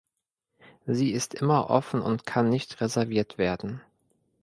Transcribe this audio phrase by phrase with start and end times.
[0.87, 3.81] Sie ist immer offen und kann nicht reserviert werden.